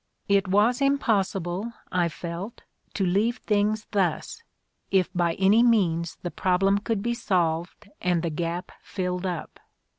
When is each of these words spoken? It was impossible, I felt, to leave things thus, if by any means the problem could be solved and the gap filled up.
It 0.27 0.47
was 0.47 0.81
impossible, 0.81 1.73
I 1.91 2.09
felt, 2.09 2.63
to 2.95 3.05
leave 3.05 3.37
things 3.37 3.85
thus, 3.91 4.41
if 4.89 5.13
by 5.13 5.35
any 5.35 5.61
means 5.61 6.17
the 6.23 6.31
problem 6.31 6.79
could 6.79 7.03
be 7.03 7.13
solved 7.13 7.87
and 8.01 8.23
the 8.23 8.31
gap 8.31 8.71
filled 8.81 9.27
up. 9.27 9.59